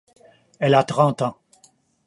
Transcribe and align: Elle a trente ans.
Elle 0.57 0.73
a 0.73 0.83
trente 0.83 1.21
ans. 1.21 1.37